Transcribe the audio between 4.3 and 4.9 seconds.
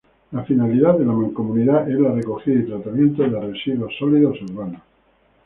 urbanos.